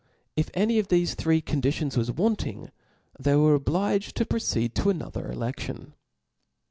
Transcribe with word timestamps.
If 0.35 0.49
any 0.55 0.79
of 0.79 0.87
thefe 0.87 1.13
three 1.13 1.41
conditions 1.41 1.95
was 1.95 2.11
Wanting, 2.11 2.71
(*/*sec 3.19 3.23
ihcy 3.35 3.39
wirt 3.39 3.53
obliged 3.57 4.17
tp 4.17 4.29
proceed 4.29 4.73
to 4.73 4.89
another 4.89 5.31
eleftion* 5.31 5.93